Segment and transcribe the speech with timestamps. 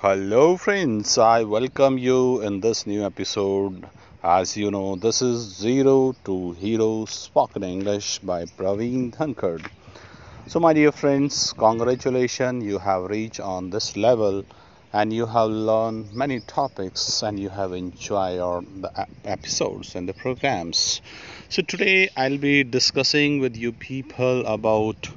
[0.00, 1.18] Hello, friends.
[1.18, 3.86] I welcome you in this new episode.
[4.22, 9.68] As you know, this is Zero to Hero Spoken English by Praveen Dhankard.
[10.46, 14.44] So, my dear friends, congratulations, you have reached on this level
[14.92, 21.02] and you have learned many topics and you have enjoyed the episodes and the programs.
[21.48, 25.08] So, today I'll be discussing with you people about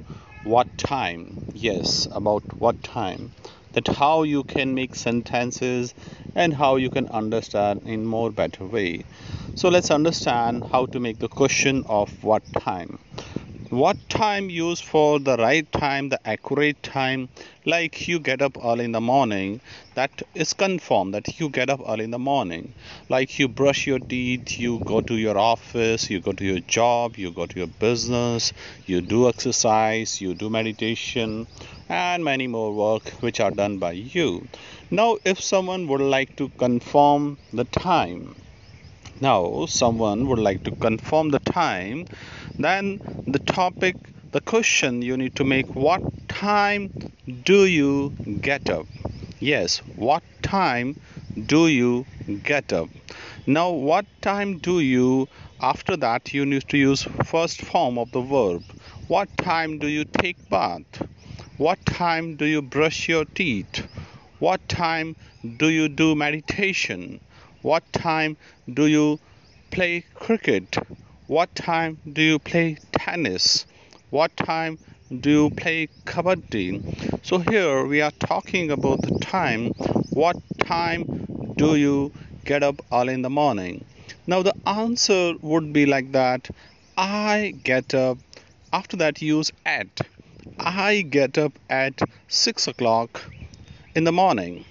[0.44, 1.48] what time.
[1.54, 3.32] Yes, about what time
[3.72, 5.94] that how you can make sentences
[6.34, 9.04] and how you can understand in more better way.
[9.54, 12.98] So let's understand how to make the question of what time
[13.70, 17.28] what time used for the right time the accurate time
[17.64, 19.60] like you get up early in the morning
[19.94, 22.74] that is confirmed that you get up early in the morning.
[23.08, 27.16] Like you brush your teeth you go to your office you go to your job
[27.16, 28.52] you go to your business
[28.86, 31.46] you do exercise you do meditation
[31.88, 34.48] and many more work which are done by you.
[34.90, 38.34] Now if someone would like to confirm the time
[39.20, 42.06] now someone would like to confirm the time
[42.58, 43.96] then the topic
[44.32, 46.88] the question you need to make what time
[47.44, 48.86] do you get up?
[49.40, 50.96] Yes what time
[51.46, 52.06] do you
[52.44, 52.88] get up?
[53.46, 55.28] Now what time do you
[55.60, 58.62] after that you need to use first form of the verb.
[59.08, 61.02] What time do you take bath?
[61.58, 63.86] What time do you brush your teeth?
[64.38, 65.16] What time
[65.58, 67.20] do you do meditation
[67.62, 68.36] what time
[68.72, 69.18] do you
[69.70, 70.76] play cricket?
[71.26, 73.66] What time do you play tennis?
[74.10, 74.78] What time
[75.20, 77.24] do you play kabaddi?
[77.24, 79.68] So here we are talking about the time.
[80.10, 82.12] What time do you
[82.44, 83.84] get up early in the morning?
[84.26, 86.48] Now the answer would be like that.
[86.96, 88.18] I get up.
[88.72, 90.00] After that, use at.
[90.58, 93.22] I get up at six o'clock
[93.94, 94.64] in the morning.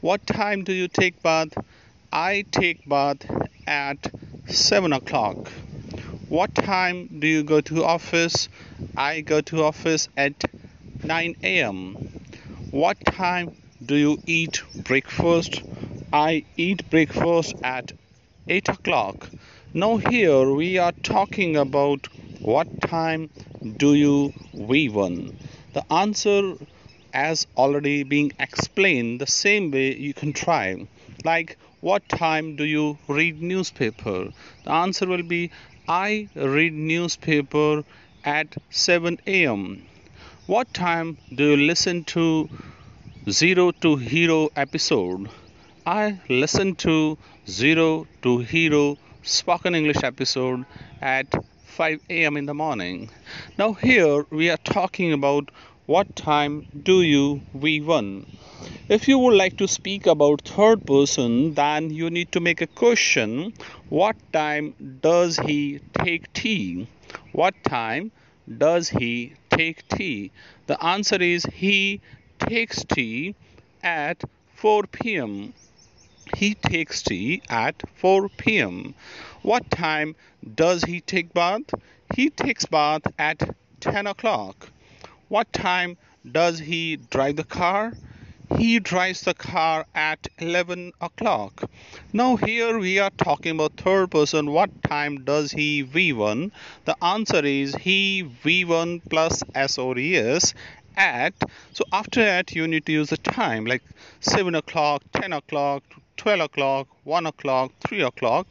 [0.00, 1.52] What time do you take bath?
[2.14, 3.24] I take bath
[3.66, 4.12] at
[4.46, 5.48] 7 o'clock.
[6.28, 8.50] What time do you go to office?
[8.94, 10.44] I go to office at
[11.02, 11.94] 9 a.m.
[12.70, 13.56] What time
[13.86, 15.62] do you eat breakfast?
[16.12, 17.92] I eat breakfast at
[18.46, 19.30] 8 o'clock.
[19.72, 22.08] Now here we are talking about
[22.40, 23.30] what time
[23.78, 25.34] do you V1?
[25.72, 26.56] The answer
[27.14, 30.86] as already being explained the same way you can try
[31.24, 34.32] like what time do you read newspaper?
[34.64, 35.50] The answer will be
[35.88, 37.84] i read newspaper
[38.24, 39.82] at 7 a.m
[40.46, 42.48] what time do you listen to
[43.30, 45.28] zero to hero episode?
[45.86, 50.64] I listen to zero to hero spoken english episode
[51.00, 51.26] at
[51.64, 53.10] 5 a.m in the morning.
[53.56, 55.50] Now here we are talking about
[55.86, 58.26] what time do you V1?
[58.92, 62.66] If you would like to speak about third person, then you need to make a
[62.66, 63.54] question.
[63.88, 66.86] What time does he take tea?
[67.32, 68.12] What time
[68.58, 70.30] does he take tea?
[70.66, 72.02] The answer is he
[72.38, 73.34] takes tea
[73.82, 74.22] at
[74.56, 75.54] 4 p.m.
[76.36, 78.94] He takes tea at 4 p.m.
[79.40, 80.16] What time
[80.54, 81.74] does he take bath?
[82.14, 84.68] He takes bath at 10 o'clock.
[85.28, 85.96] What time
[86.30, 87.94] does he drive the car?
[88.62, 91.68] He drives the car at 11 o'clock.
[92.12, 94.52] Now, here we are talking about third person.
[94.52, 96.52] What time does he V1?
[96.84, 100.54] The answer is he V1 plus S or ES
[100.96, 101.34] at.
[101.72, 103.82] So, after that, you need to use the time like
[104.20, 105.82] 7 o'clock, 10 o'clock,
[106.18, 108.46] 12 o'clock, 1 o'clock, 3 o'clock.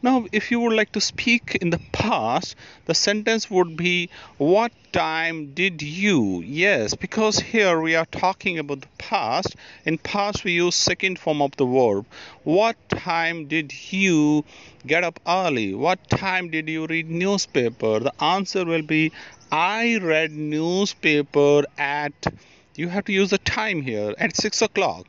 [0.00, 2.54] Now, if you would like to speak in the past,
[2.84, 6.40] the sentence would be, What time did you?
[6.40, 9.56] Yes, because here we are talking about the past.
[9.84, 12.06] In past, we use second form of the verb.
[12.44, 14.44] What time did you
[14.86, 15.74] get up early?
[15.74, 17.98] What time did you read newspaper?
[17.98, 19.10] The answer will be,
[19.50, 22.14] I read newspaper at.
[22.76, 25.08] You have to use the time here at six o'clock.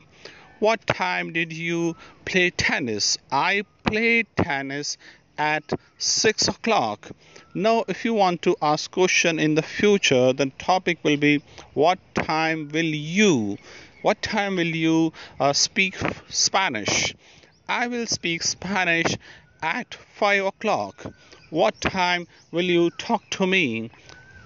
[0.58, 3.16] What time did you play tennis?
[3.32, 4.96] I played tennis
[5.36, 5.64] at
[5.98, 7.10] 6 o'clock.
[7.54, 11.42] Now, if you want to ask question in the future, the topic will be
[11.74, 13.58] what time will you?
[14.02, 15.96] What time will you uh, speak
[16.28, 17.14] Spanish?
[17.68, 19.16] I will speak Spanish
[19.60, 21.06] at 5 o'clock.
[21.50, 23.90] What time will you talk to me?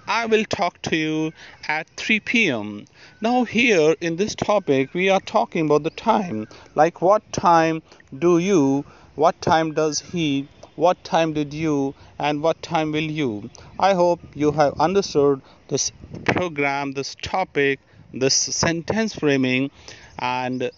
[0.07, 1.33] I will talk to you
[1.67, 2.85] at 3 p.m.
[3.21, 6.47] Now, here in this topic, we are talking about the time.
[6.75, 7.81] Like, what time
[8.17, 13.49] do you, what time does he, what time did you, and what time will you?
[13.79, 15.91] I hope you have understood this
[16.25, 17.79] program, this topic,
[18.13, 19.71] this sentence framing
[20.19, 20.71] and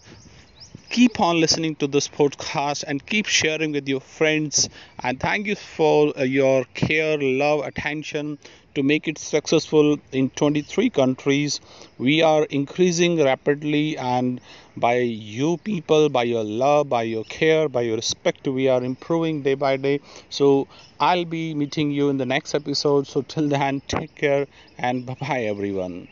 [0.90, 4.68] keep on listening to this podcast and keep sharing with your friends.
[5.00, 8.38] And thank you for uh, your care love attention
[8.74, 11.60] to make it successful in 23 countries.
[11.98, 14.40] We are increasing rapidly and
[14.76, 19.42] by you people by your love by your care by your respect we are improving
[19.42, 20.00] day by day.
[20.30, 20.68] So
[21.00, 23.06] i'll be meeting you in the next episode.
[23.06, 24.46] So till then take care
[24.78, 26.08] and bye bye everyone